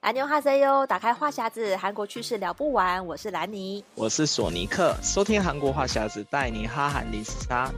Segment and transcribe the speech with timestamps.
[0.00, 3.06] 安妞哈塞哟，打开话匣子，韩国趣事聊不完。
[3.06, 7.70] 我是兰妮，我是索尼克，收听韩国话匣子，带你哈韩零时差。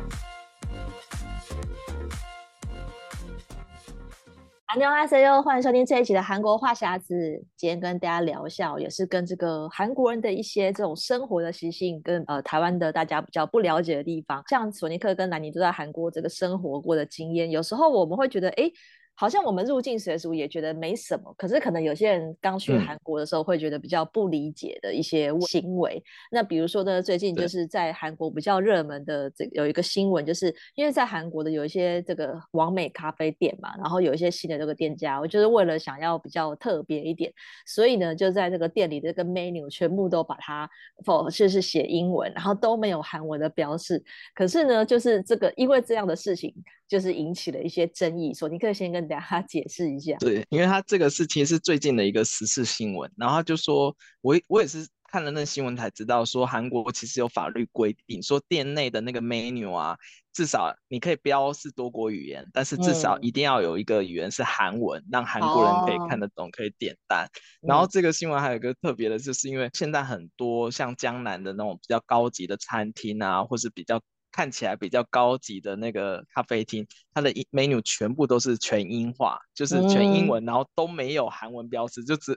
[4.67, 7.45] 阿妞哈塞哟，欢迎收听这一期的韩国话匣子。
[7.57, 14.45] 今天跟大家聊一下，也是跟这个韩国人的一些这种生活的习性，跟呃台湾的大家比较不了解的地方。
[14.49, 18.71] 像索尼克跟兰妮都在韩国这个生活过的经验，有时候我们会觉得，哎。
[19.15, 25.97] 好像我们入境随俗也觉得没什么，可是可能有些人刚去韩国的时候会觉得比较不理解的一些行为。
[25.97, 26.03] 嗯、
[26.33, 37.33] 那比如说呢，最近就是在韩国比较热门的这有一个新闻，就是因为在韩国的有一些这个网美咖啡店嘛，然后有一些新的这个店家，我就是为了想要比较特别一点，
[37.67, 40.69] 所以呢就在这个店里的这个 menu 全部都把它
[41.05, 44.03] 否就是写英文，然后都没有韩文的标示。
[44.35, 46.53] 可是呢，就是这个因为这样的事情。
[46.93, 50.15] 就是引起了一些争议，索尼克先跟大家 解释一下。
[50.19, 59.97] 对，因为他这个事情是最近的一个时事新闻，然后他就说，我我也是看了那新闻才知道，说韩国其实有法律规定，说店内的那个 menu 啊，
[60.35, 67.25] 至少你可以标示多国语言，但是至少一定要有一个语言是韩文，嗯、让韩国人可以看得懂，可以点单。
[67.25, 73.99] 哦、然后这个新闻还有一个特别的，就是因为现在很多像江南的那种比较高级的餐厅啊，或是比较。
[74.33, 82.37] 看起来比较高级的那个咖啡厅，它的 menu 全部都是全英化，就是全英文，嗯、然后都没有韩文标识，就只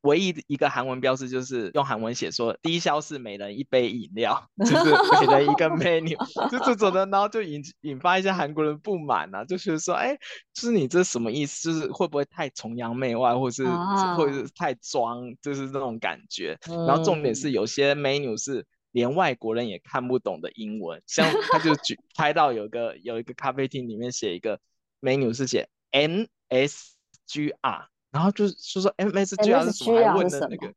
[0.00, 6.16] 唯一一个韩文标识就是用韩文写说低消是每人一杯饮料， 就是每人一个 menu，
[6.48, 10.16] 就这种的，然后就引引发一些韩国人不满啊，就是说，哎，
[10.54, 11.72] 就是你这什么意思？
[11.72, 16.56] 就是会不会太崇洋媚外，或是、啊、或者是太装，就是这种感觉。
[16.70, 18.64] 嗯、然后重点是有些 menu 是。
[18.96, 24.58] 连外国人也看不懂的英文，像他就举 拍到有个有一个咖啡厅里面写一个
[25.02, 26.94] menu 是写 M S
[27.26, 30.00] G R，然后就就说 M S G R 是什么？
[30.00, 30.72] 还问的那个，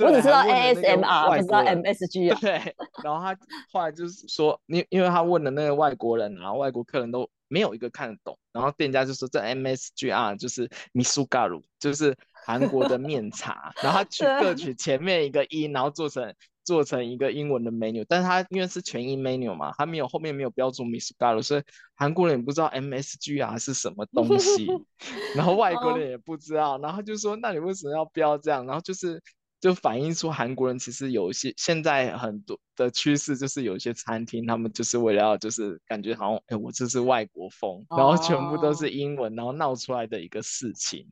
[0.00, 2.38] 我只知道 A S M R，不知道 M S G R。
[2.38, 3.34] 对，然后他
[3.72, 12.14] 后来就是说，因因为他问的那个外国人，然后外国客人都没有一个看得懂，然后店家就说这 M S G R 就是 Misugaru，就是
[12.44, 16.34] 韩国的面茶，然后他取各取前面一个音，然后做成。
[16.64, 21.62] 做成一个英文的 menu，但是它因为是全英 menu 嘛，它没有后面没有标注 Misogaru，所以
[21.94, 24.66] 韩国人也不知道 MSGR 是什么东西，
[25.34, 28.64] 然后外国人也不知道，然后就说那你为什么要标这样？
[28.66, 29.20] 然后就是
[29.60, 41.06] 就反映出韩国人其实有一些现在很多的趋势，就是有一些餐厅他们就是为了要就是感觉好像哎、欸、我这是外国风，然后全部都是英文，然后闹出来的一个事情。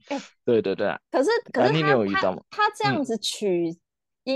[0.44, 0.88] 对对对。
[1.10, 2.42] 可是可是他你没有遇到吗？
[2.50, 3.68] 他这样子取。
[3.70, 3.80] 嗯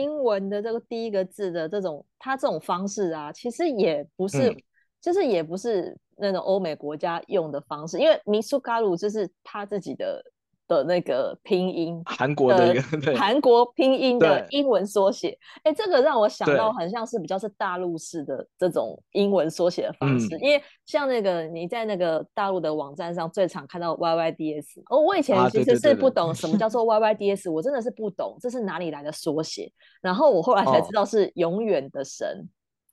[0.00, 4.56] 英文的这个第一个字的这种，它这种方式啊，其实也不是，嗯、
[5.00, 10.22] 就是也不是那种欧美国家用的方式，因为 Misogaru 就是他自己的。
[10.66, 12.82] 的那个拼音，韩国的一个
[13.16, 29.70] 韩国拼音的英文缩写，哎，这个让我想到很像是比较是大陆式的这种英文缩写的方式，因为像那个你在那个大陆的网站上最常看到 YYDS，哦，我以前其实是不懂什么叫做 YYDS，我真的是不懂这是哪里来的缩写，
[30.00, 32.48] 然后我后来才知道是永远的神，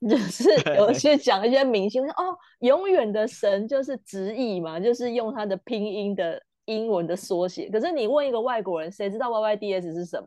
[0.06, 6.42] 就是 有些讲一些明星哦，永远的神就是直译嘛，就是用他的拼音的。
[6.66, 10.26] 英文的缩写，可是你问一个外国人，谁知道 YYDS 是什么？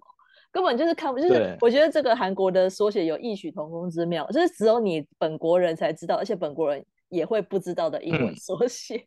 [0.51, 8.95] 根本就是看不，就是我觉得这个韩国的缩写有异曲同工之妙，就是只有你本国人才知道，而且本国人也会不知道的英文缩写。
[8.95, 9.05] 嗯、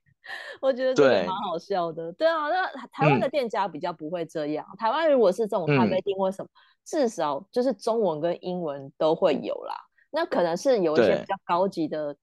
[0.60, 2.12] 我觉得这个蛮好笑的。
[2.12, 4.66] 对，对啊，那台湾的店家比较不会这样。
[4.72, 9.74] 嗯、台湾如果是这种咖啡厅或什么，嗯、至少就是中文跟英文都会有啦。
[10.10, 12.14] 那可能是有一些比较高级的。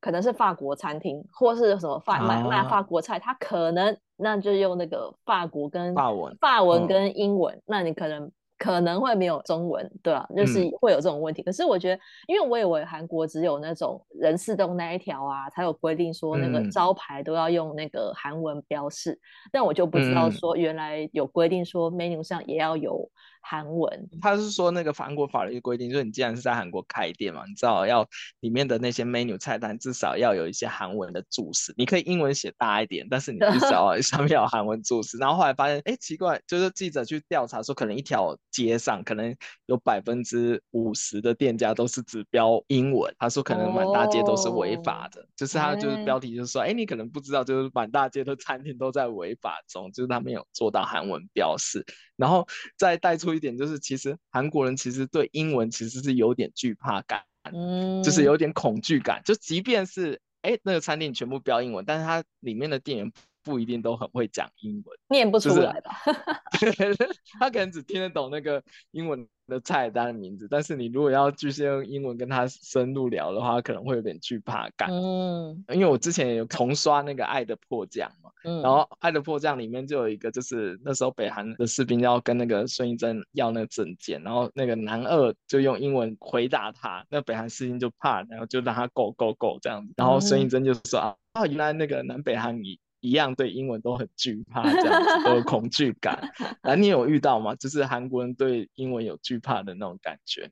[0.00, 10.28] 可能是法国餐厅，或是什么法卖卖法国菜，他可能那就用那个法国跟法文，法文跟英文，嗯、那你可能可能会没有中文，对吧、啊？
[10.36, 11.42] 就是会有这种问题。
[11.42, 19.20] 嗯、可是我觉得，因为我以为韩国只有那种人事洞那一条啊，才有规定说那个招牌都要用那个韩文标示，嗯、
[19.52, 23.08] 但我就不知道说原来有规定说 menu 上也要有。
[23.48, 28.04] 韩文，他是说那个韩国法律规定，就是你既然是在韩国开店嘛，你知道要
[28.40, 31.72] 里面的那些 menu 菜单至少要有一些韩文的注释。
[31.76, 35.16] 你可以英文写大一点，但是你至少 上面有韩文注释。
[35.18, 39.32] 然后后来发现，哎，奇怪，就是记者去调查说，可能一条街上可能
[39.66, 43.14] 有百分之五十的店家都是只标英文。
[43.16, 51.86] 他说可能满大街都是违法的，哦、就是他就是标题就是说，哎，你可能不知道，就是满大街的餐厅都在违法中，就是他没有做到韩文标示。
[52.16, 52.46] 然后
[52.76, 57.22] 再带出一点，就是其实韩国人其实对英文其实是有点惧怕感，
[57.52, 59.22] 嗯，就是有点恐惧感。
[59.24, 65.92] 就即便是哎那个餐厅全部标英文，但是它里面的店员不一定都很会讲英文，念不出来吧？
[66.58, 66.96] 就是、
[67.38, 74.90] 他可能只听得懂那个英文的菜单的名字，但是你如果要继续用英文跟他深入聊的话，可能会有点惧怕感。
[74.90, 96.18] 嗯，因为我之前有重刷那个《爱的迫降》嘛，嗯，然后《爱的迫降》里面就有一个，就是那时候北韩的士兵要跟那个孙艺珍要那个证件，然后那个男二就用英文回答他，那北韩士兵就怕，然后就让他 go go go 这样子，然后孙艺珍就说啊，哦，原来那个南北韩一一样对英文都很惧怕，这样子都有恐惧感。
[96.62, 97.54] 那你有遇到吗？
[97.54, 100.50] 就是韩国人对英文有惧怕的那种感觉？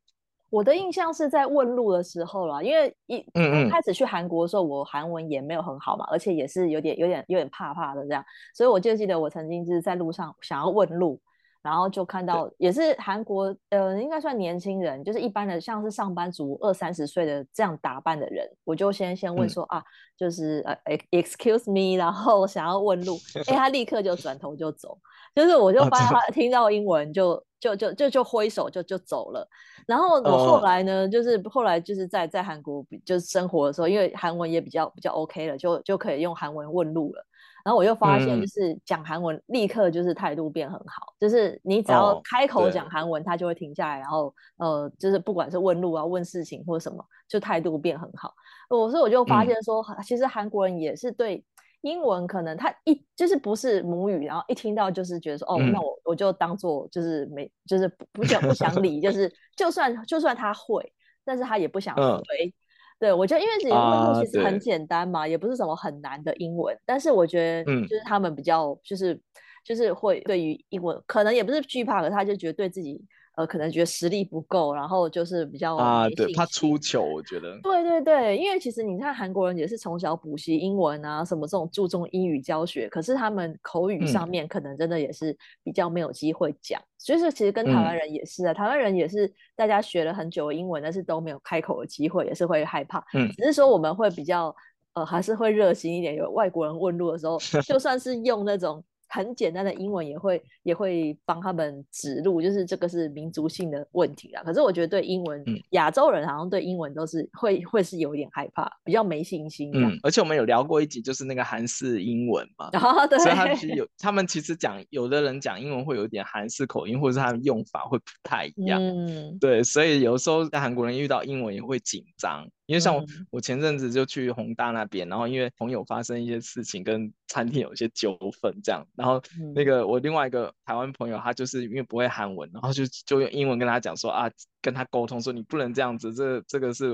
[0.51, 8.25] 我的印象是在问路的时候啦，因为一嗯嗯开始去韩国的时候，我韩文也没有很好嘛，而且也是有点有点有点怕怕的这样，
[8.55, 11.21] 所以我就记得我曾经就是在路上想要问路。
[11.65, 19.85] 然后就看到也是韩国，呃，应该算年轻人，就是一般的，像是上班族二三十岁的这样打扮的人，我就先先问说、嗯、啊，
[20.15, 23.17] 就是呃，excuse me，然后想要问路，
[23.47, 24.99] 哎，他立刻就转头就走，
[25.35, 29.49] 就是我就发现他听到英文就、哦、就就就就挥手就就走了。
[29.87, 37.25] 然后我后来呢，哦、就是后来就是在在韩国就是生活的时候，因为韩文也比较比较 OK 了，就就可以用韩文问路了。
[37.65, 41.15] 然后我又发现，就是讲韩文，立刻就是态度变很好。
[41.15, 48.35] 嗯、就是你只要开口讲韩文，他就会停下来，然后呃，就是不管是问路啊、问事情或什么，就态度变很好。
[48.69, 51.43] 我所以我就发现说，嗯、其实韩国人也是对
[51.85, 60.93] 英文可能他一就是不是母语，然后一听到就是觉得说，哦，嗯、那我我就当做就是没就是不不想不 想理，就是就算就算他会，
[61.25, 62.03] 但是他也不想回。
[62.03, 62.53] 嗯
[62.99, 69.21] 对，我觉得因为其实问路其实很简单嘛，啊、也不是什么很难的英文，但是我觉得就是他们比较就是、嗯、
[69.65, 73.05] 就是会对于英文可能也不是惧怕，可是他就觉得对自己。
[73.37, 77.59] 呃，可能觉得实力不够，然后就是比较啊，对，怕出糗，我觉得。
[77.63, 93.05] 对对对，因为其实你看韩国人也是从小补习英文啊，什么这种注重英语教学，可是他们口语上面可能真的也是比较没有机会讲，嗯、所以说其实跟台湾人也是啊，嗯、台湾人也是大家学了很久的英文，但是都没有开口的机会，也是会害怕。
[93.15, 94.55] 嗯，只是说我们会比较
[94.93, 97.37] 呃，还是会热心一点，有外国人问路的时候，
[97.67, 98.85] 就算是用那种。
[99.15, 104.43] 很简单的英文也会也会帮他们指路，就是这个是民族性的问题啦。
[104.45, 109.71] 可是我觉得对英文，嗯、亚洲人好像对英文都是会会是有点害怕，比较没信心。
[109.73, 118.83] 嗯，而且我们有聊过一集，就是那个韩式英文嘛，哦、对，所以他们其实有，他们其实讲有的人讲英文会有点韩式口音，或者是他们用法会不太一样。
[118.83, 122.49] 嗯，对，所以有时候在韩国人遇到英文也会紧张。
[122.67, 129.23] 因为像我，我前阵子就去宏大那边，然后因为朋友发生一些事情，跟餐厅有一些纠纷这样，然后
[129.55, 134.31] 那个我另外一个台湾朋友，他就是因为不会韩文，然后就就用英文跟他讲说啊，
[134.63, 136.93] 跟他沟通说你不能这样子，这这个是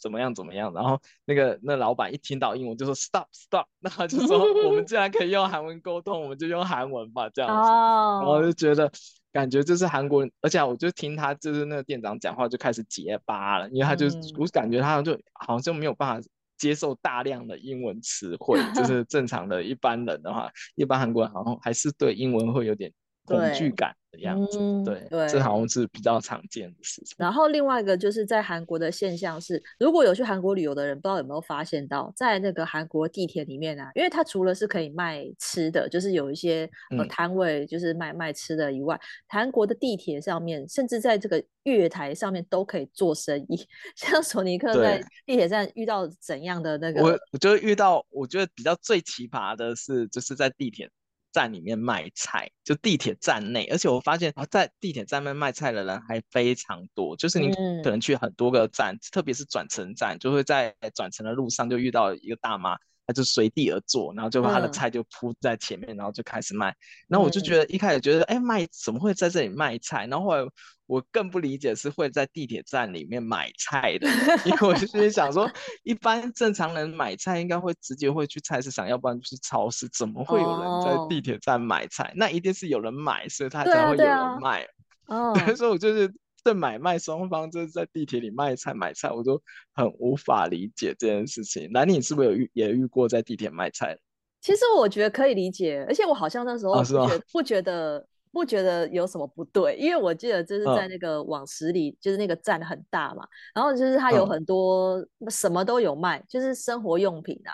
[0.00, 8.90] 怎么样怎么样，然后那个那老板一听到英文就说 stop stop，那他就说我们 既然可以用韩文沟通，我们就用韩文吧这样子，然后就觉得。
[9.32, 16.28] 感觉就是韩国人，而且我就听他就是那个店长讲话就开始结巴了，因为他就、嗯、我感觉他就好像就没有办法
[16.58, 22.92] 接受大量的英文词汇，就 是正常的一般人的话，一般韩国人好像还是对英文会有点
[23.38, 23.94] 恐惧感。
[24.10, 27.14] 的样子，嗯、对对，这好像是比较常见的事情。
[27.16, 36.68] 然后另外一个就是在韩国的现象是，如果有去韩国旅游的人，不知道有没有发现到，在那个韩国地铁里面啊，因为它除了是可以卖吃的，就是有一些
[36.98, 43.64] 呃摊位，就是卖、嗯、卖吃的以外，韩国的地铁上面，甚至在这个月台上面都可以做生意。
[43.94, 47.00] 像索尼克在地铁站遇到怎样的那个？
[47.00, 50.90] 我我就遇到，我觉得比较最奇葩的是，就是在地铁。
[51.32, 57.16] 站里面卖菜，就地铁站内，而且我发现啊，在地铁站内卖菜的人还非常多。
[57.16, 57.50] 就是你
[57.82, 66.74] 可能去很多个站，嗯、特别是转乘站，就会在转乘的路上就遇到一个大妈，她就随地而坐，然后就把她的菜就铺在前面，嗯、然后就开始卖。
[67.08, 70.06] 然后我就觉得一开始觉得，哎、嗯，卖怎么会在这里卖菜？
[70.06, 70.44] 然后后来。
[70.90, 74.08] 我更不理解是会在地铁站里面买菜的，
[74.44, 75.48] 因为我就 是想说，
[75.84, 82.12] 一般正常人买菜应该会直接会去菜市场，要不然就是超市，怎么会有人在地铁站买菜？Oh.
[82.16, 84.66] 那一定是有人买，所以他才会有人卖。
[85.06, 89.40] 哦， 所以我就是对买卖双方就是在地铁里卖菜买菜，我都
[89.72, 91.70] 很无法理解这件事情。
[91.72, 93.96] 那你是不是有遇也遇过在地铁卖菜？
[94.40, 98.06] 其实我觉得可以理解，而且我好像那时候不觉得、oh, 不觉得。
[98.32, 107.52] 不觉得有什么不对，因为我记得就是在那个往十里，嗯、就是那个站很大嘛，然后就是它有很多什么都有卖，嗯、就是生活用品啊，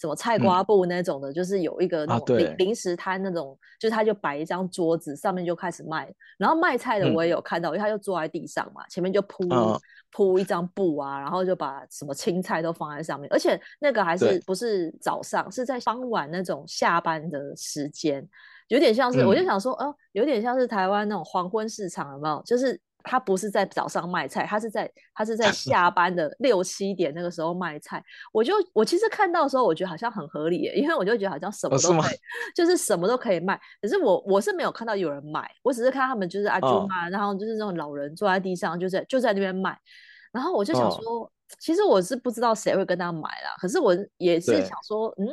[0.00, 6.12] 什么菜瓜布那种的，嗯、就是有一个那种零零食摊那种，就是他就摆一张桌子，上面就开始卖。
[6.36, 9.44] 然后卖菜的我也有看到，嗯、因为他就坐在地上嘛，前面就铺
[10.10, 18.26] 铺、嗯、一张布啊，然后就把什么青菜都放在上面，而且那个还是不是早上，是在傍晚那种下班的时间，
[18.68, 22.42] 有点像是，嗯、我就想说，哦、呃，有点像是台湾那种黄昏市场，有没有？
[22.44, 22.80] 就是。
[23.04, 28.04] 他不是在早上卖菜，他是在他是在 下班的六七点那个时候卖菜。
[28.32, 32.18] 我就我其实看到的时候，我觉得好像很合理耶，因为我就觉得好像什么都可以，哦、
[32.54, 33.58] 就是什么都可以卖。
[33.80, 39.78] 可是我我是没有看到有人买，我只是看他们就是阿舅妈，然后就是那种老人坐在地上，就在就在那边卖。
[40.30, 43.56] 然后我就想说，哦、其实我是不知道谁会跟他买啦。
[43.58, 45.24] 可是我也是想说，嗯。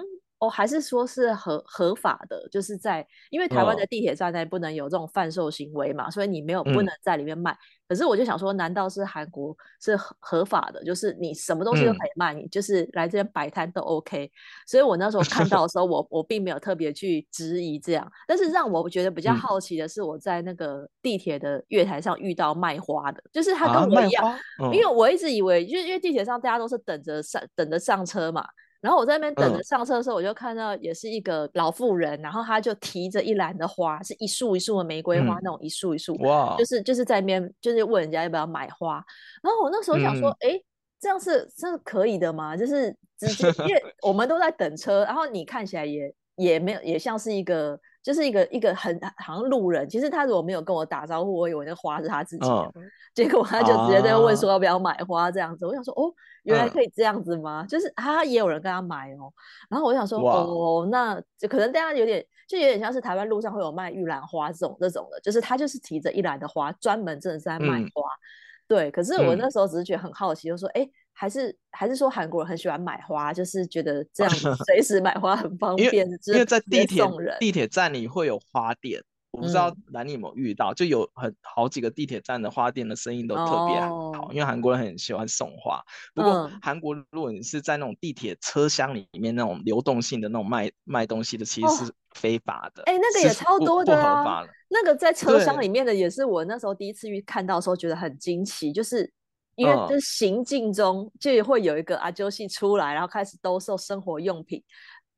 [0.45, 7.51] 哦，还是说是合合法的，就是在因为台湾的地铁站内不能有这种贩售行为嘛，哦、所以你没有不能在里面卖。
[7.51, 7.57] 嗯、
[7.89, 10.83] 可是我就想说，难道是韩国是合合法的？
[10.83, 14.31] 就是你什么东西都可以卖，嗯、你就是来这边摆摊都 OK。
[14.67, 18.11] 所以我那时候看到的时候，我 我并没有特别去质疑这样。
[18.27, 24.39] 但是让我觉得比较好奇的是，我在那个地铁的月台上遇到卖花的，就是他跟我一样，
[24.73, 28.47] 因为我一直以为，就是因为地铁上大家都是等着上等着上车嘛。
[28.85, 39.03] 然后我在那边等着上车的时候，我就看到也是一个老妇人，嗯、然后她就提着一篮的花，是一束一束的玫瑰花，嗯、那种一束一束，哇，就是就是在那边就是问人家要不要买花。
[39.41, 40.63] 然后我那时候想说，哎、嗯，
[40.99, 42.55] 这样是这是可以的吗？
[42.55, 47.79] 就是直接，因为 我们都在等车，然后你看起来也也没有，也像是一个。
[48.05, 52.71] 就是一个一个很好像路人，其实他如果没有跟我打招呼，我以为那花是他自己的，哦、
[53.15, 55.65] 结果他就直接在问说要不要买花这样子。
[55.65, 57.63] 哦、我想说哦，原来可以这样子吗？
[57.65, 59.33] 嗯、就是他也有人跟他买哦。
[59.71, 67.81] 然后我想说哦，那就可能大家有点就有点像是台湾路上会有卖玉兰花这种这种的，就是他就是提着一篮的花，专门真的是在卖花。
[67.81, 68.21] 嗯、
[68.67, 70.83] 对，可是我那时候只是觉得很好奇，就说哎。
[70.83, 74.33] 嗯还是还是说韩国人很喜欢买花，就是觉得这样
[74.67, 76.05] 随时买花很方便。
[76.05, 77.01] 因为，因为在地铁
[77.39, 85.81] 地铁站里会有花店，我不知道兰你有没有遇到，嗯、就有很好几个地铁站的花店的生意都特别好，哦、因为韩国人很喜欢送花。
[86.13, 92.83] 不过韩国如果你是在那种地铁车厢里面那种流动性的那种卖卖东西的，其实是非法的。
[92.87, 99.09] 哎、哦，那个也超多的啊，那个在车厢里面的也是我那时候第一次遇看到的时候觉得很惊奇，就是。
[99.55, 104.63] 因为就是行进中就会有一个阿揪系出来，然后开始兜售生活用品，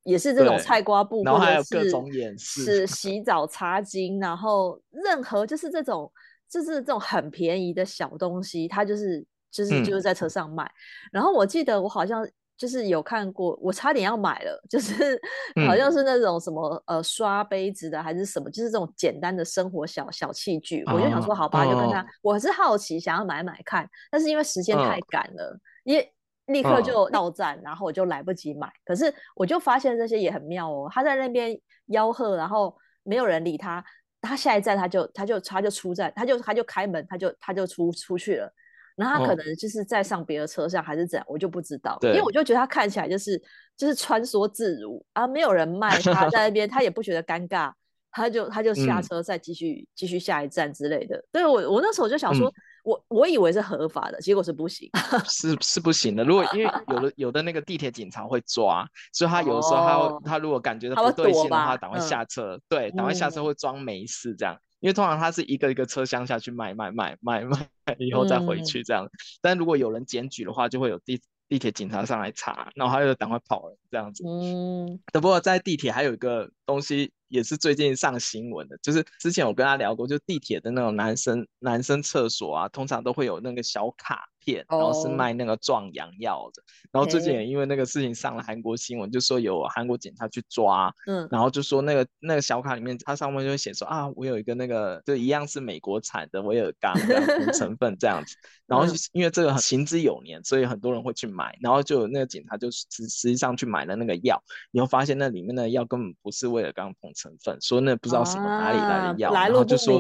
[0.03, 6.11] 也是这种菜瓜布，或者是是洗澡擦巾，然后任何就是这种
[6.49, 10.63] 就是这种很便宜的小东西，它就是就是就是在车上卖。
[10.63, 10.71] 嗯、
[11.13, 12.27] 然后我记得我好像。
[12.57, 15.21] 就是有看过，我差点要买了，就是
[15.67, 28.67] 好像是那种什么、嗯、呃刷杯子的还是什么，就是这种简单的生活小小器具，哦、我就想说好吧，就跟他，哦、我是好奇想要买买看，但是因为时间太赶了，因为、哦、立刻就到站，然后我就来不及买。
[28.83, 31.55] 可是我就发现这些也很妙哦，他在那边
[31.89, 33.85] 吆喝，然后没有人理他，
[34.19, 38.51] 他下一站他就他就他就出站，他就他就开门，他就他就出出去了。
[38.97, 41.97] 然后他可能就是在上别的车上还是怎样，我就不知道。
[42.01, 43.41] 对因为我就觉得他看起来就是
[43.77, 47.71] 就是穿梭自如啊，没有人 卖他在那边，他也不觉得尴尬，
[48.11, 51.23] 他就他就下车再继续、嗯、继续下一站之类的。
[51.31, 52.53] 对我我那时候就想说，嗯、
[52.85, 54.89] 我我以为是合法的，结果是不行，
[55.29, 56.23] 是是不行的。
[56.23, 64.57] 如果因为有的有的那个地铁警察会抓，所以他有的时候他、哦、他如果感觉到不对劲的话，赶快下车，嗯、对，赶快下车会装没事这样。
[64.79, 67.67] 因为通常他是一个一个车厢下去卖卖卖卖卖，
[67.99, 69.05] 以后再回去这样。
[69.05, 69.09] 嗯、
[69.41, 71.19] 但如果有人检举的话，就会有地
[71.49, 74.23] 地铁警察上来查，然后他就赶快跑了这样子。
[74.27, 74.99] 嗯。
[75.13, 84.29] 不过在地铁还有一个东西也是最近上新闻的，就是之前我跟他聊过，就地铁的那种男生男生厕所啊，通常都会有那个小卡。
[84.53, 96.93] 然后是卖那个壮阳药的，然后最近也因为那个事情上了韩国新闻，就说有韩国警察去抓，嗯，然后就说那个那个小卡里面，它上面就会写说啊，我有一个那个就一样是美国产的威尔刚
[97.53, 98.35] 成分这样子，
[98.65, 109.99] 然后因为这个行之有年，所以很多人会去买，然后就有那个警察就实实际上去买了那个药，你会发现那里面的药根本不是威尔刚同成分，说那不知道什么哪里来的药，然后就说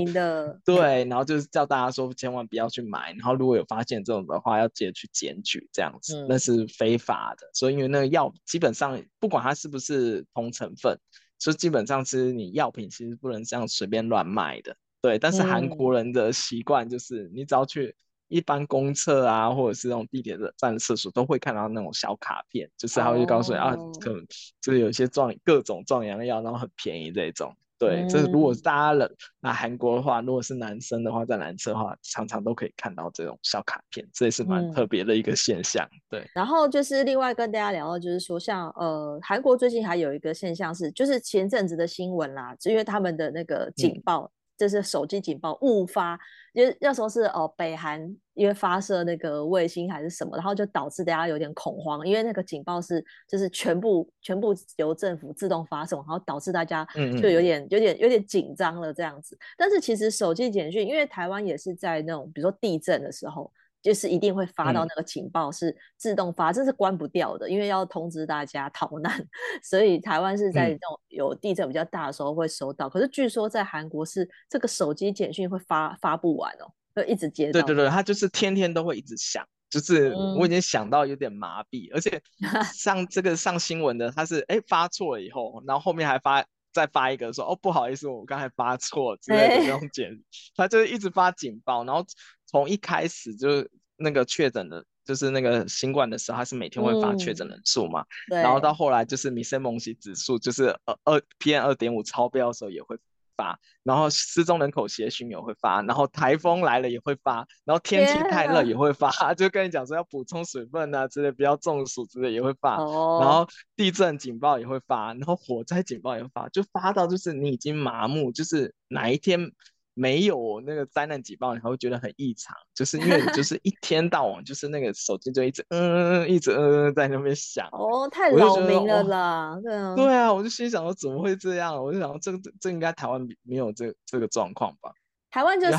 [0.65, 4.41] 对，然后就是叫大家说千万不要去买，然后如果有发现这种的。
[4.41, 7.47] 话要直接去检举这样子，那是非法的。
[7.47, 10.97] 嗯、所以因为那个药基本上不管它是不是同成分，
[11.39, 14.77] 所以基本上是你药品其实不能这样随便乱卖的。
[15.01, 17.95] 对，但是韩国人的习惯就是，你只要去
[18.27, 24.25] 一般公厕啊，或者是那种地铁的站的厕所，都会看到那种小卡片，就是他会告诉你、哦、啊，可能
[24.61, 27.55] 就是有些壮各种壮阳药，然后很便宜这种。
[27.79, 35.85] 对，这如果大家冷那韩国的话，如果是男生的话，在男生的话，常常都可以看到这种小卡片，这也是蛮特别的一个现象。
[35.85, 36.31] 嗯、对。
[36.33, 44.23] 然后就是另外跟大家聊到，就是说像呃韩国最近还有一个现象是，就是前阵子的新闻啦，因为他们的那个警报。
[44.23, 46.19] 嗯就是手机警报误发，
[46.51, 48.01] 因为那时候是哦北韩
[48.37, 56.87] 因为发射那个卫星还是什么，然后就导致大家有点恐慌，因为那个警报是就是全部全部由政府自动发送，然后导致大家
[57.21, 59.37] 就有点有点有点紧张了这样子。
[59.57, 63.51] 但是其实手机简讯，因为台湾也是在那种比如说地震的时候。
[63.79, 69.25] 就是一定会发到那个警报，是自动发，这是关不掉的，因为要通知大家逃难，
[69.63, 72.89] 所以台湾是在那种有地震比较大的时候会收到。
[72.89, 76.67] 可是据说在韩国是这个手机简讯会发发不完哦，
[77.01, 77.51] 会一直接到。
[77.53, 82.21] 对对对，他就是天天都会一直想，就是我已经想到有点麻痹，而且
[82.75, 90.11] 上这个上新闻的，他是哎发错了以后，然后后面还发再发一个说哦不好意思，我刚才发错之类的那种简，
[90.55, 92.05] 他就是一直发警报，然后。
[92.49, 102.97] 从一开始就那个确诊的，就是那个新冠的时候，他是每天会发确诊人数嘛，嗯、然后到后来就是米森蒙西指数，就是二二 PM 二点五超标的时候也会
[103.37, 119.51] 发，然后失踪人口协寻也会发，然后台风来了也会发，然后天气太热也会发，啊、 就跟你讲说要补充水分啊之类，不要中暑之类也会发，哦、然后地震警报也会发，然后火灾警报也会发，就发到就是你已经麻木，就是哪一天。
[119.97, 127.67] 没有那个灾难警报，你还会觉得很异常，就是因为就是一天到晚就是那个手机就一直嗯嗯，一直嗯在那边响。
[127.71, 129.95] 哦，太扰民了啦，对啊。
[129.95, 131.75] 对啊，我就心想说怎么会这样？
[131.83, 134.91] 我就想说这个这这应该台湾没有这这个状况吧。
[135.29, 135.73] 台湾就是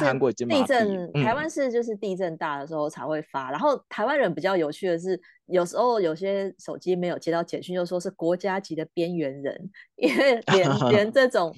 [0.44, 3.48] 地震，台湾是就是地震大的时候才会发。
[3.48, 11.54] 嗯、然后台湾人比较有趣的是，有时候有些手机没有接到简讯，就说是国家级的边缘人，因为 连连这种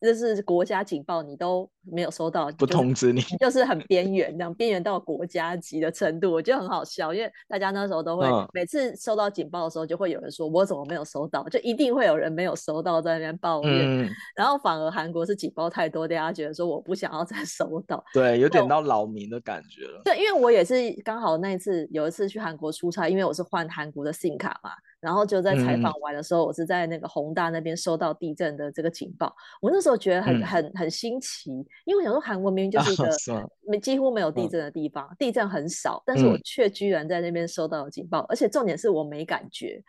[0.00, 7.14] 就是国家警报你都没有收到，不通知你，就是很边缘，这样边缘到国家级的程度，我觉得很好笑。
[7.14, 14.02] 因为大家那时候都会每次收到警报的时候，就会有人说我怎么没有收到，就一定会有人没有收到在那边抱怨。
[14.02, 20.02] 嗯、然后反而韩国是警报太多，大家觉得说我不想要再 收到，对，有点到扰民的感觉了。
[20.04, 24.70] 对，因为我也是刚好那一次有一次去韩国出差，因为我是换韩国的 SIM 卡嘛，
[25.00, 29.34] 然后就在采访完的时候，嗯、我是在那个宏大那边收到地震的这个警报。
[29.60, 31.50] 我那时候觉得很、嗯、很很新奇，
[31.84, 33.08] 因为我想说韩国明明就是一个
[33.68, 39.82] 没、啊、几乎没有地震的地方，嗯、地震很少，但是我却居然在那边收到了警报，嗯、而且重点是我没感觉。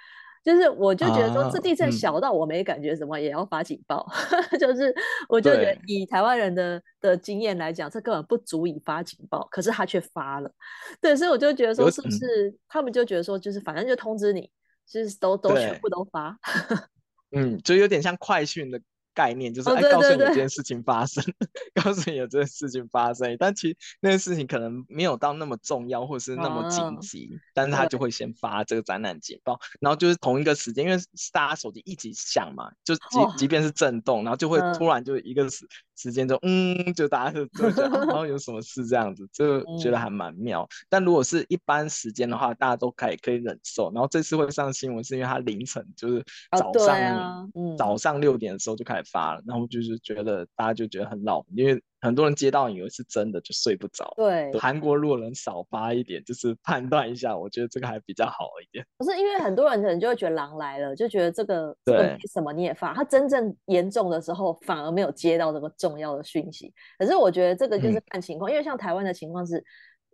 [0.43, 3.97] 就是我就觉得说，这地震小到我没感觉，什么也要发警报。
[3.97, 4.13] 啊
[4.51, 4.93] 嗯、就是
[5.27, 10.51] 我就觉得以台湾人的的经验来讲，这根本不足以发警报，可是他却发了。
[11.01, 14.49] 对，所以我就觉得说，是不是他们就觉得说，就是反正就通知你，
[14.87, 16.37] 就是都都全部都发。
[17.31, 18.79] 嗯，就有点像快讯的。
[19.19, 21.21] 概念就是哎，告诉你这件 事情发生，
[21.83, 30.97] 告诉你有这件事情发生，但其实那件事情可能没有到那么重要，或是那么紧急，啊、但是他就会先发这个展览警报，然后就是同一个时间，因为
[31.33, 33.01] 大家手机一起响嘛，就即
[33.37, 35.45] 即便是震动，然后就 会突然就一个
[35.99, 40.63] 时时间就嗯，就大家就就觉得然后有什么事这样子，就 觉得还蛮妙。
[40.63, 43.91] 嗯、但如果是一般时间的话，大家都可以可以忍受。
[43.93, 46.23] 然后这次会上新闻，是因为他凌晨就是
[46.57, 48.99] 早上、啊嗯、早上六点的时候就开始。
[49.11, 54.13] 发了，然后就是觉得大家就觉得很老，因为很多人接到以为是真的，就睡不着。
[54.15, 58.85] 对，韩国如果能少发一点，就是判断一下，我觉得这个还比较好一点。
[58.97, 66.73] 不是因为很多人可能就会觉得狼来了，就觉得这个对这个没什么你也发，他真正严重的时候反而没有接到这个重要的讯息。
[66.97, 69.63] 可是我觉得这个就是看情况，嗯、因为像台湾的情况是，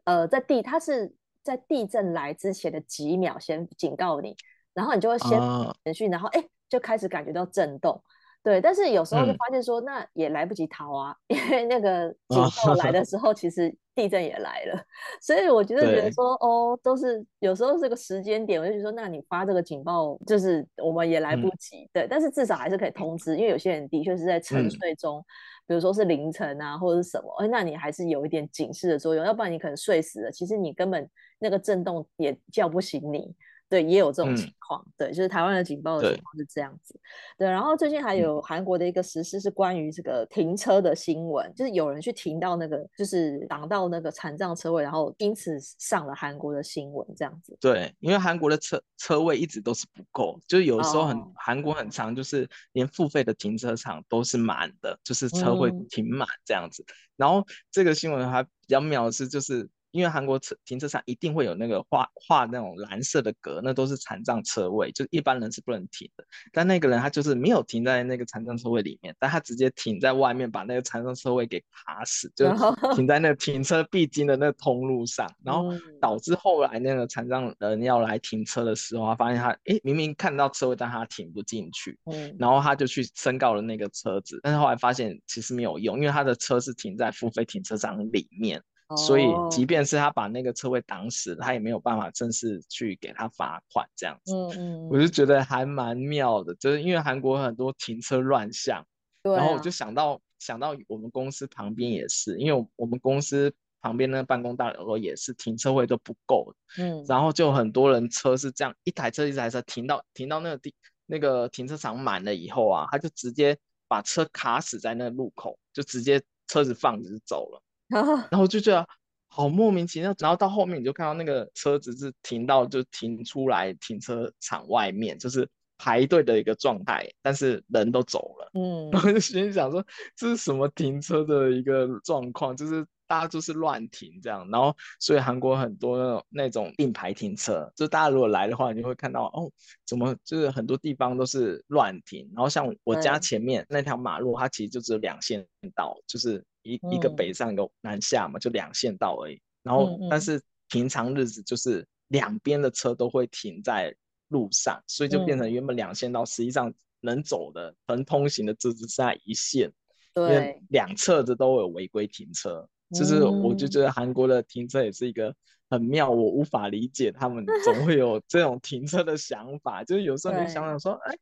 [0.05, 4.35] 呃，在地它是在地震来之前的几秒先警告你，
[4.73, 5.39] 然后你就会先
[5.83, 8.01] 程序，啊、然后哎就开始感觉到震动。
[8.45, 13.03] 对，但是有时候就发现说，嗯、那也来不及逃啊， 因为那个 警报来的。
[13.09, 14.79] 时候，其实地震也来了，
[15.19, 25.25] 所以我觉得觉得说，哦，都是有时候这个时间点，我就觉得说，那你发这个警报，就是我们也来不及，嗯、对，但是至少还是可以通知，因为有些人的确是在沉睡中，嗯、
[25.65, 33.33] 比如说是凌晨啊，或者是什么，哎，那你还是有一点警示的作用，要不然你可能睡死了，其实你根本那个震动也叫不醒你。
[33.67, 34.83] 对，也有这种情况。
[34.85, 36.99] 嗯、对，就是台湾的警报的情况是这样子。
[37.37, 47.57] 对，对，然后最近还有韩国的一个实施是关于这个停车的新闻，嗯、就是有人去停到那个，就是挡到那个残障车位，然后因此上了韩国的新闻这样子。
[47.59, 56.83] 对，因为韩国的车车位一直都是不够，就是有时候很、哦、韩国很长，就是连付费的停车场都是满的，就是车位停满这样子。
[56.83, 59.67] 嗯、然后这个新闻还比较妙的是，就是。
[59.95, 66.25] 因为韩国车停车场一定会有那个画画那种蓝色的格，那都是残障车位，就一般人是不能停的。
[66.51, 72.45] 但那个人他就是没有停在那个残障车位里面，但他直接停在外面，把那个残障车位给卡死，就
[72.93, 75.69] 停在那个停车必经的那个通路上，然后
[76.01, 81.97] 导致后来那个残障人要来停车的时候，他发现他哎明明看到车位，但他停不进去，
[82.37, 88.61] 然后他就去申告了那个车子，但是后来发现其实没有用，因为他的车是停在付费停车场里面。
[88.97, 94.33] 所以，即便是他把那个车位挡死，他也没有办法正式去给他罚款这样子。
[94.35, 94.49] 嗯。
[94.57, 98.85] 嗯，我就觉得还蛮妙的，就是因为韩国很多停车乱象，
[99.23, 99.71] 然后我就。
[99.71, 110.73] 想到想到我们公司旁边也是，因为我们公司旁边那个办公大楼也是停车位都不够，嗯，然后就很多人车是这样一台车一台车停到停到那个地
[111.07, 113.57] 那个停车场满了以后啊，他就直接
[113.89, 117.61] 把车卡死在那个路口，就直接车子放着就走了。
[117.87, 118.87] 然后就觉得
[119.27, 128.49] 好莫名其妙，然后到后面你就看到那个车子是停到就停出来停车场外面，就是排队的一个状态，但是人都走了。
[128.53, 134.49] 嗯， 然后就心里想说这是什么停车的一个状况，就是大家就是乱停这样。
[134.49, 139.51] 然后所以韩国很多那种那种并排停车，就大家如果来的话，你就会看到哦，
[139.85, 142.31] 怎么就是很多地方都是乱停。
[142.33, 145.45] 然后像我家前面那条马路，它其实就只有两线
[145.75, 146.41] 道，就是。
[146.65, 149.39] 一一个北上一个南下嘛，就两线道而已。
[149.61, 153.95] 然后，但是平常日子就是两边的车都会停在
[154.29, 159.71] 路上，所以就变成原本两线道，实际上能走的、能通行的只剩下一线。
[160.13, 165.33] 对，因为两侧的都有违规停车，就是我就觉得韩国的停车也是一个
[165.69, 169.83] 很妙，我无法理解他们总会有这种停车的想法。
[169.83, 171.15] 就是有时候你想想说，哎。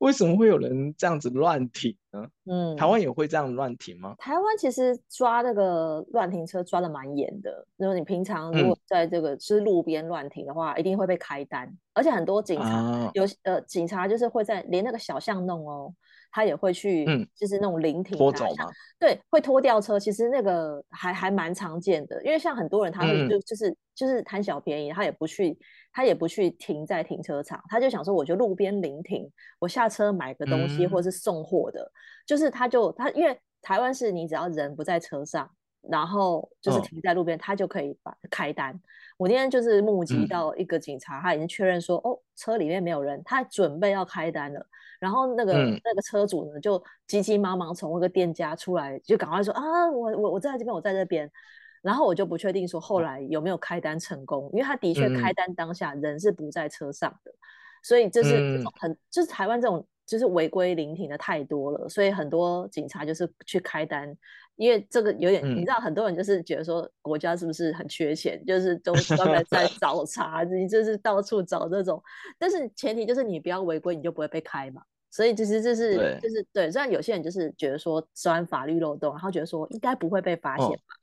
[0.00, 2.26] 为什么会有人这样子乱停呢？
[2.46, 4.14] 嗯，台湾也会这样乱停吗？
[4.18, 7.66] 台湾其实抓那个乱停车抓的蛮严的。
[7.76, 11.70] 如果你平常如果在这个是路边乱停的话，嗯，一定会被开单。
[11.92, 15.94] 而且很多警察，啊，有呃警察就是会在连那个小巷弄哦。
[16.30, 19.98] 他也会去，就是那种临停拖走嘛，对，会拖吊车。
[19.98, 25.58] 其实那个还还蛮常见的，因为像很多人他会就就是、嗯、就是贪小便宜，他也不去，
[25.92, 31.92] 他也不去停在停车场，他就想说，我就路边临停，我下车买个东西或是送货的，嗯、
[32.26, 35.50] 就是他就他因为台湾是你只要人不在车上，
[35.88, 38.78] 然后就是停在路边，哦、他就可以把开单。
[39.16, 44.66] 我那天就是目击到一个警察，嗯、他已经确认说，哦，车里面没有人，他准备要开单了。
[44.98, 51.30] 然后那个、嗯、那个车主呢，就急急忙忙从那个店家出来，就赶快说啊，我我我在这边，我在这边。
[51.82, 57.40] 然后我就不确定说后来有没有开单成功，因为他的确开单当下人是不在车上的，嗯、
[57.82, 64.14] 所以就是这种很就是台湾这种就是违规临停的太多了，所以很多警察就是去开单，
[64.60, 72.02] 因为这个有点、嗯、你知道很多人就是觉得说国家是不是很缺钱，就是都专门在 找茬，你就是到处找这种，
[72.38, 74.82] 但是前提就是你不要违规，你就不会被开嘛。
[75.10, 80.94] 所以其实这是就是对，虽然有些人就是觉得说钻法律漏洞，然后觉得说应该不会被发现嘛，哦、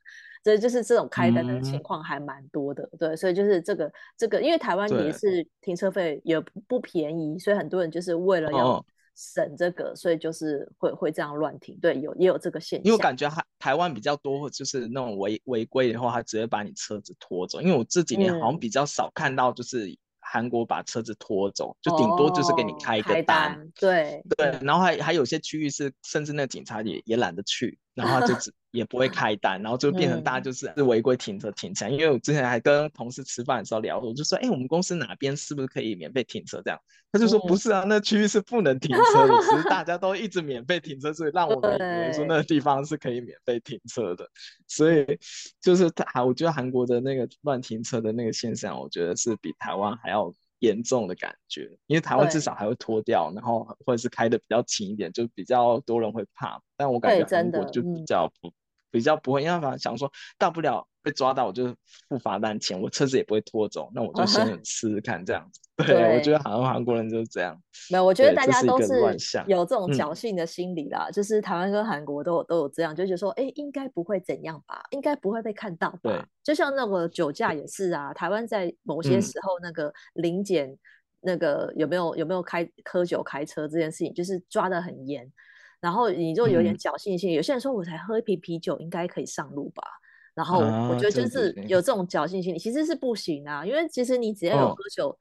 [0.44, 8.82] 所以就是这种开单的情况还蛮多的，嗯、对，所以就是这个这个，因为台湾也是停车费也不便宜，所以很多人就是为了要
[9.18, 12.84] 省这个，哦、所以就是会会这样乱停，对，有也有这个现象。
[12.84, 17.60] 因为我感觉台台湾比较多，就是那种违违规的话，他直接把你车子拖走。
[17.60, 19.98] 因为我这几年好像比较少看到，就是。
[20.30, 27.78] 韩国把车子拖走，就顶多就是给你开一个单，哦、单对对，然后还还有些区域是，甚至那警察也也懒得去。
[28.04, 31.90] 然后就 只也不会开单，然后就变成大家就是是违规停车停起来。
[31.90, 36.62] 因为我之前还跟同事吃饭的时候聊，我就说，哎，我们公司哪边是不是可以免费停车？
[36.64, 36.78] 这样，
[37.10, 44.28] 他就说不是啊，那区域是不能停车的，只是大家都一直免费停车，所以让我们以为说那个地方是可以免费停车的。
[44.66, 45.04] 所以
[45.60, 50.32] 就是他，我觉得韩国的那个乱停车的那个现象，我觉得是比台湾还要。
[50.60, 56.60] 严重的感觉，因为台湾至少还会拖掉，然后或者是开的比较轻一点，就比较多人会怕。
[56.76, 58.52] 但我感觉韩国就比较不、嗯、
[58.90, 61.74] 比较不会，因为反正想说大不了被抓到，我就
[62.08, 65.60] 付罚单钱，我车子也不会拖走，那我就先 试试看这样子。
[65.78, 67.56] 对，对我觉得好像韩国人就是这样。
[67.88, 69.00] 没有，我觉得大家都是
[69.46, 71.06] 有这种侥幸的心理啦。
[71.08, 74.82] 嗯、就是台湾跟韩国都有都有这样，就觉得说，哎，应该不会怎样吧？
[74.90, 75.98] 应该不会被看到吧？
[76.02, 78.12] 对，就像那个酒驾也是啊。
[78.12, 80.76] 台湾在某些时候那个临检，
[81.20, 85.30] 那个有没有有没有开喝酒开车这件事情，就是抓的很严。
[85.80, 89.84] 然后你就有点侥幸心，嗯、有些人说我才喝一瓶啤酒，应该可以上路吧？
[90.34, 93.64] 然后我觉得就是有这种侥幸心理，其实是不行啊。
[93.64, 95.16] 因为其实你只要有喝酒。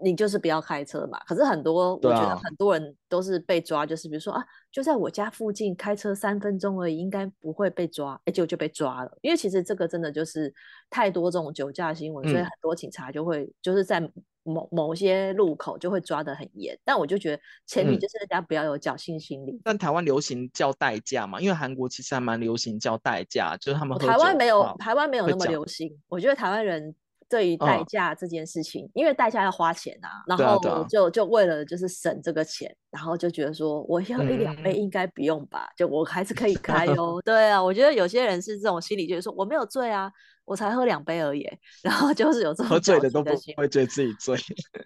[0.00, 1.18] 你就是不要开车嘛。
[1.26, 9.18] 可是很多，我觉得很多人都是被抓，就是比如说啊，就在我家附近开车三分钟而已，应该不会被抓，哎，就就被抓了。
[9.22, 10.52] 因为其实这个真的就是
[10.90, 14.00] 太多这种酒驾新闻，所以很多警察就会就是在
[14.42, 16.78] 某某些路口就会抓得很严。
[16.84, 19.52] 但我就觉得前提就是大家不要有侥幸心理。
[19.52, 25.90] 嗯、但台湾流行叫代驾嘛，因为韩国其实还蛮流行叫代驾，就是他们台湾没有台湾没有那么流行。
[26.08, 26.94] 我觉得台湾人。
[27.28, 37.20] 对于代驾这件事情，哦、因为代驾要花钱啊，然后就就为了就是省这个钱，然后就觉得说我要一两杯应该不用吧，嗯、就我还是可以开 哦。
[37.24, 40.10] 对啊，我觉得有些人是这种心理，就是说我没有醉啊。
[40.44, 41.48] 我才喝两杯而已，
[41.82, 44.38] 然后就是有这种喝醉的都不会觉得自己醉。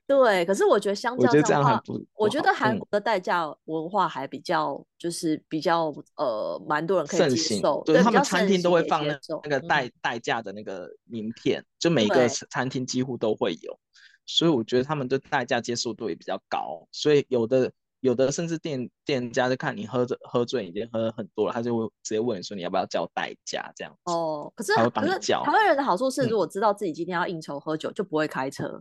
[0.06, 1.82] 对，可是我觉得 相较的话，
[2.14, 7.82] 我觉得韩国的代驾文化还比较就是比较呃，蛮多人可以接受。
[7.84, 13.78] 对，他们餐厅都会放那那个代代驾的那个名片，就每个餐厅几乎都会有，
[14.26, 17.72] 所以我觉得他们对代驾接受度也比较高，所以有的。
[18.00, 24.12] 有的甚至店店家就看你喝着喝醉，已经喝了很多了，他就会直接问你说你要不要叫代驾这样子。
[24.12, 25.42] 哦，可是他会帮你叫。
[25.42, 28.80] 台湾人的好处是，如果知道自己今天要应酬喝酒，嗯、就不会开车，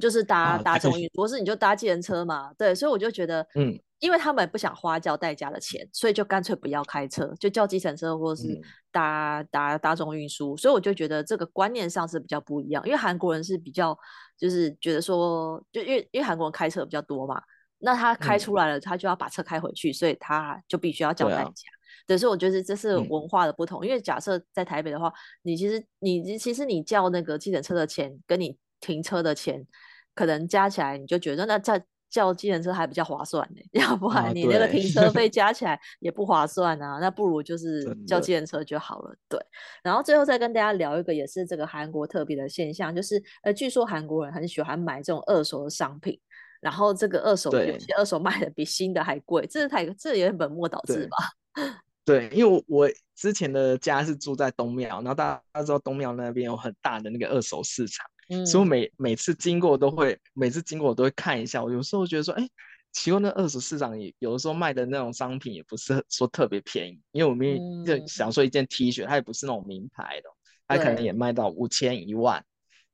[0.00, 2.52] 就是搭搭中运输，不是你就搭计程车嘛。
[2.56, 8.58] 对，所以我就觉得，嗯，因为他们不想花叫代驾的钱，所以就干脆不要开车，就叫计程车或是
[8.90, 10.56] 搭、嗯、搭大众运输。
[10.56, 13.94] 所以我就觉得这个观念上是比较不一样，因为韩国人是比较
[14.38, 17.42] 就是觉得说，就因为因为韩国人开车比较多嘛。
[17.84, 21.68] 那他开出来了，嗯、他就要把车开回去，所以他就必须要叫代驾。
[22.06, 23.82] 对，所以我觉得这是文化的不同。
[23.82, 29.66] 嗯、因为假设在台北的话，你其实你其实你叫那个计程车的钱，跟你停车的钱，
[30.14, 31.78] 可能加起来你就觉得那叫
[32.10, 33.60] 叫计程车还比较划算呢。
[33.72, 36.98] 要不然你那个停车费 加起来也不划算啊。
[37.00, 39.14] 那不如就是叫计程车就好了。
[39.28, 39.40] 对。
[39.82, 46.20] 然后最后再跟大家聊一个，也是这个韩国特别的现象，就是呃，据说韩国人很喜欢买这种二手的商品。
[46.64, 51.62] 然后这个二手有些二手卖的比新的还贵，这是太这有点本末倒置吧？
[52.06, 61.62] 对，因为我之前的家是住在东庙，然后大家知道东庙那边有很大的那个二手市场，嗯、所以我每每次经过都会，每次经过我都会看一下。
[61.62, 62.48] 我有时候觉得说，哎，
[62.92, 70.30] 奇怪，那二手市场也有的时候卖的那种商品也不是说特别便宜，因为我们就想说一件 T 恤，它也不是那种名牌的，
[70.66, 72.42] 它可能也卖到五千一万，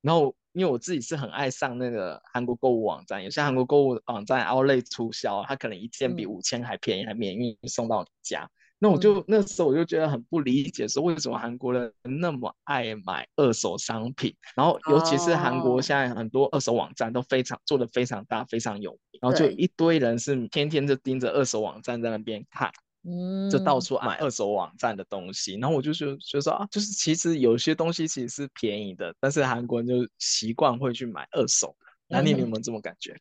[0.01, 0.35] 然后。
[0.53, 8.51] 因为我自己是很爱上那个韩国购物网站，有些韩国购物网站 Outlet 促销，它可能一件比五千还便宜，嗯、还免运送到你家。
[8.83, 14.35] 那我就、嗯、那时候我就觉得很不理解，说为什么韩国人那么爱买二手商品？
[14.57, 22.73] 然后尤其是韩国现在很多二手网站都非常做得非常大，非常有名，然后就一堆人是天天就盯着二手网站在那边看。
[23.03, 31.75] 嗯，就到处买二手网站的东西，然后我就觉得就说啊，就是其实有些东西其实是便宜的，但是韩国人就习惯会去买二手。
[32.07, 33.17] 那你有没有这么感觉？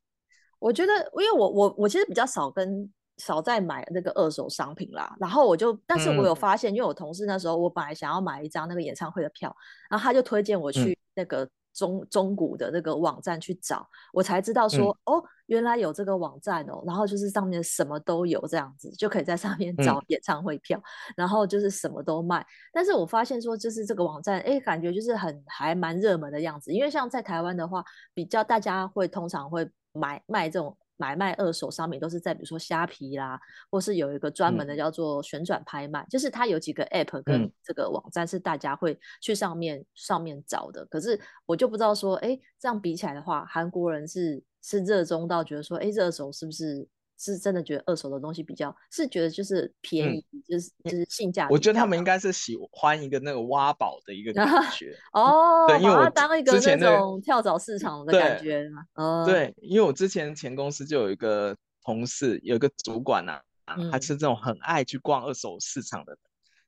[0.60, 9.56] 我觉得，因为我我我其实比较少跟少在买那个二手商品啦，然后我就，但是我有发现，嗯、因为我同事那时候我本来想要买一张那个演唱会的票，
[9.90, 11.50] 然后他就推荐我去那个。
[11.70, 22.46] 嗯中中古的那个网站去找，我才知道说、嗯、哦，原来有这个网站哦，然后就是上面什么都有这样子，就可以在上面 找演唱会票，嗯、然后就是什么都卖。
[22.74, 30.76] 但是我发现说，就是这个网站，哎，感觉就是很还蛮热门的样子，因为像在台湾的话，比较大家会通常会买卖这种。
[31.00, 33.40] 买卖二手商品都是在比如说虾皮啦，
[33.72, 40.86] 或是有一个专门的叫做旋转拍卖，嗯、就是它有几个 app 跟这个网站是大家会去上面上面找的。
[40.88, 46.86] 可是我就不知道说，哎，这样比起来的话，韩国人是是热衷到觉得说，哎，这二手是不是？
[47.22, 51.54] 是真的觉得二手的东西比较是觉得就是便宜，嗯、就是就是性价比。
[51.54, 58.82] 我觉得他们应该是喜欢一个那个挖宝的一个感 觉 哦，对，因为我当一个那种跳蚤市场的感觉嘛。
[58.96, 61.54] 对，哦、对，因为我之前前公司就有一个
[61.84, 66.18] 同事，有一个主管呐、啊，嗯、他是这种很爱去逛二手市场的，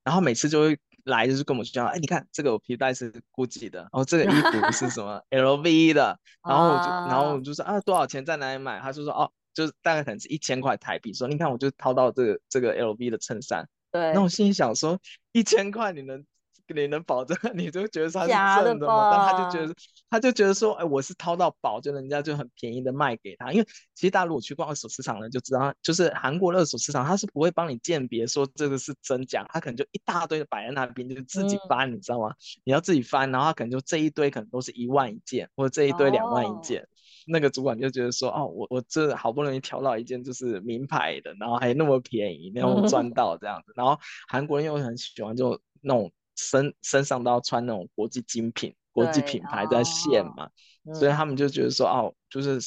[0.03, 8.77] 然后每次就会来就是跟我们讲，哎，你看这个皮带是 GUCCI 的，然后这个衣服是什么 LV 的，然后我就然后我就说啊多少钱在哪里买？
[8.81, 9.31] 他就说哦。
[9.53, 14.99] 就是大概可能是一千块台币，说你看我就掏到这个这个 LV 的衬衫，对，那我心里想说
[15.31, 16.25] 一千块你能
[16.73, 19.11] 你能保证 你就觉得它是真的吗？
[19.11, 19.75] 但他就觉得
[20.09, 32.33] 他就觉得说，哎，我是掏到宝，就人家就很便宜的卖给他，因为其实大家如果去逛二手市场呢，就知道，就是韩国的二手市场他是不会帮你鉴别说这个是真假，他可能就一大堆的摆在那边，就自己翻，嗯、你知道吗？
[32.63, 36.83] 你要自己翻，然后他可能就这一堆可能都是一万一件，或者这一堆两万一件。
[36.83, 36.87] 哦
[37.27, 43.73] 那个主管就觉得说，哦，我我这好不容易挑到一件就是名牌的，然后还那么便宜，那种 赚到这样子。
[43.75, 50.49] 然后韩国人又很喜欢就那种身身上都要穿那种国际精品、国际品牌在线嘛，
[50.93, 52.59] 所以他们就觉得说，哦，就是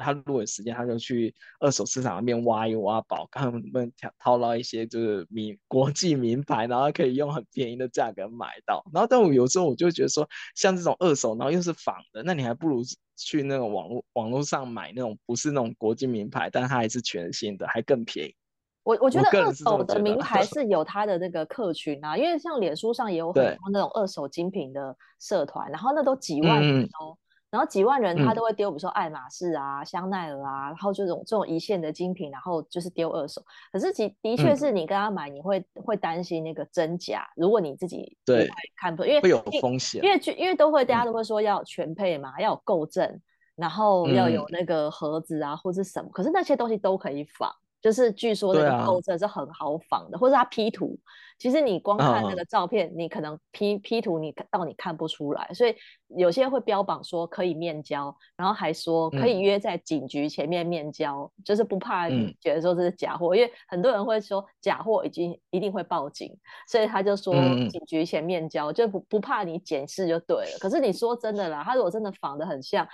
[0.00, 8.82] 他如果有时间，他就去二手市场那边挖一挖宝，看能不能淘淘到一些就是名国际名牌，然后可以用很便宜的价格买到。
[8.92, 12.82] 然后，但我有时候我就觉得说，像这种二手，然后又是仿的，那你还不如
[13.16, 18.34] 去那种网络网络上买那种不是那种国际名牌，但它还是全新的，还更便宜。
[18.82, 27.12] 我我觉得二手的名牌 是有它的那个客群啊，因为像脸书上也有很多那种二手精品的社团，然后那都几万人哦。
[27.12, 27.18] 嗯
[27.50, 33.42] 然后几万人他都会丢，比如说爱马仕啊、香奈儿啊，然后这种这种一线的精品，然后就是丢二手。
[33.72, 37.28] 可是其的确是你跟他买，你会会担心那个真假。
[37.34, 43.20] 如果你自己对看不，因为会有风险，因为因为都会大家都会说要全配嘛，要有购证，
[43.56, 46.08] 然后要有那个盒子啊或者什么。
[46.12, 47.50] 可是那些东西都可以仿。
[47.80, 50.98] 就是据说那个后者是很好仿的，啊、或者他 P 图，
[51.38, 55.74] 其实你光看那个照片，哦、你可能 P P 图你到你看不出来，所以
[56.08, 66.36] 有些会标榜说可以面交，然后还说可以约在警局前面面交，嗯、就是不怕你觉得说这是假货，嗯、因为很多人会说假货已经一定会报警，
[66.68, 67.34] 所以他就说
[67.70, 70.58] 警局前面交，嗯、就不不怕你检视就对了。
[70.60, 72.86] 可是你说真的啦，他如果真的仿的很像。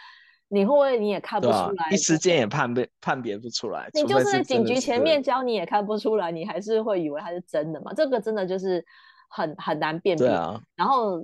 [0.48, 1.84] 你会不会你也看不出来？
[1.86, 3.90] 啊、一时间也判别判别不出来。
[3.92, 7.92] 你就是在警局前面教，你也看不出来，你还是会以为它是真的嘛？
[7.92, 8.84] 这个真的就是
[9.28, 10.28] 很很难辨别。
[10.28, 11.20] 啊、然后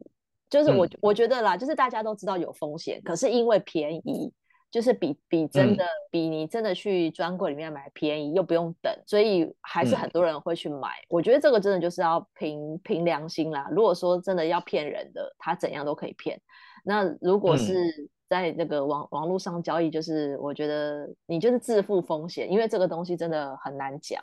[0.50, 4.32] 就是我、嗯、我觉得啦，就是大家都知道有风险，可是因为便宜，
[4.72, 10.88] 就是比比真的、嗯、比你真的去专柜里面买便宜又不用等，所以还是很多人会去买。
[10.88, 13.68] 嗯、我觉得这个真的就是要凭凭良心啦。
[13.70, 16.40] 如果说真的要骗人的，他怎样都可以骗。
[16.84, 24.22] 那如果是、嗯在那个网网络上交易，就是我觉得你就是自负风险，因为这个东西真的很难讲，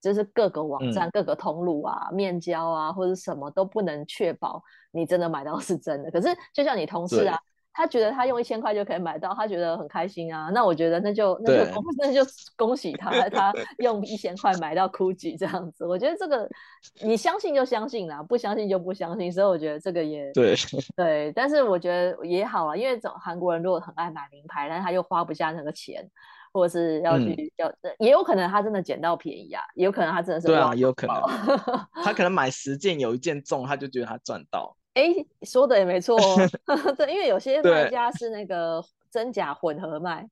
[0.00, 6.10] 就是各个网站、嗯、各个通路啊、面交啊或者什么都不能确保你真的买到是真的。
[6.10, 7.38] 可是就像你同事啊。
[7.72, 10.50] 他觉得他用一千块就可以买到，他觉得很开心啊。
[10.52, 12.20] 那我觉得那就那就恭那就
[12.56, 15.86] 恭喜他， 他用一千块买到 GUCCI 这样子。
[15.86, 16.48] 我觉得这个
[17.02, 19.32] 你相信就相信啦，不相信就不相信。
[19.32, 20.54] 所以我觉得这个也对
[20.96, 26.04] 对，但是我觉得也好啊，因为韩国人如果很爱买名牌，但是他又花不下那个钱，
[26.52, 31.16] 或者是要去、嗯、要，也有可能他真的捡到便宜啊，也有可能他真的是对啊，也有可能
[32.04, 34.76] 他可能买十件有一件中，他就觉得他赚到。
[34.94, 36.36] 哎，说的也没错哦
[36.96, 40.28] 对，因为有些卖家是那个真假混合卖，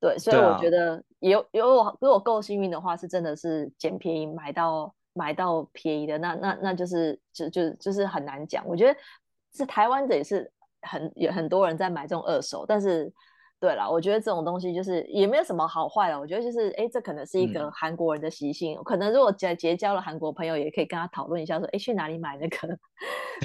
[0.00, 8.66] 对，对，所以我觉得有有我如果够幸运的话，是真的是捡便宜买到买到便宜的，那那那就是就就就是很难讲。
[8.66, 8.98] 我觉得
[9.54, 10.50] 是台湾的也是
[10.82, 13.12] 很有很多人在买这种二手，但是。
[13.58, 16.20] 对了，我觉得这种东西就是也没有什么好坏了。
[16.20, 18.76] 我觉得就是，哎，这可能是一个韩国人的习性。
[18.78, 22.78] 嗯、可能如果结结交了韩国朋友，也可以跟他讨论一下，说，哎，去哪里买那个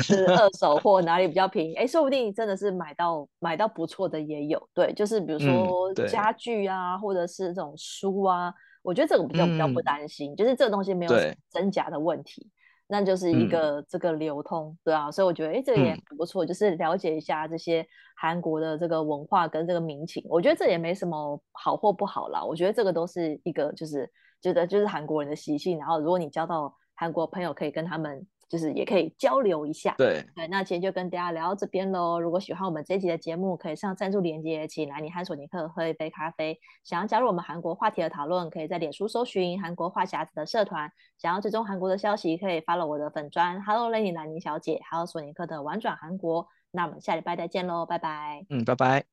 [0.04, 1.76] 是二手货，哪里比较便宜？
[1.76, 4.62] 哎，说不定真的是买到买到不错的也有。
[4.74, 11.14] 对，就是比如说家具啊，嗯、或者是这种书啊，我觉得这个比较比较不担心，嗯、就是这个东西没有
[11.50, 12.50] 真假的问题。
[12.92, 28.28] 那就是一个这个流通，嗯、对啊，所以我觉得，哎，这个也很不错，嗯、就是了解一下这些韩国的这个文化跟这个民情，我觉得这也没什么好或不好啦，我觉得这个都是一个，就是觉得就是韩国人的习性，然后如果你交到韩国朋友，可以跟他们。
[28.52, 32.20] 就是也可以交流一下，对对，那今天就跟大家聊到这边喽。
[32.20, 36.60] 如果喜欢我们这一集的节目，可以上赞助连接，请兰妮和索尼克喝一杯咖啡。
[36.84, 40.92] 想要加入我们韩国话题的讨论，可以在脸书搜寻韩国话匣子的社团。
[41.18, 46.46] 想要追踪韩国的消息，可以 follow 我的粉专，Hello Lenny 兰妮小姐，还有索尼克的玩转韩国。
[46.72, 48.46] 那我们下礼拜再见喽，拜拜。
[48.50, 49.12] 嗯，拜拜。